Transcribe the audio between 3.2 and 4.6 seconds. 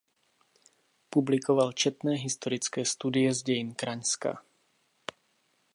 z dějin Kraňska.